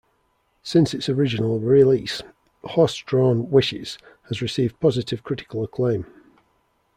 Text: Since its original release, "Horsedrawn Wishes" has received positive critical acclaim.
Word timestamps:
Since 0.63 0.95
its 0.95 1.09
original 1.09 1.59
release, 1.59 2.23
"Horsedrawn 2.63 3.49
Wishes" 3.51 3.99
has 4.29 4.41
received 4.41 4.79
positive 4.79 5.21
critical 5.23 5.63
acclaim. 5.63 6.07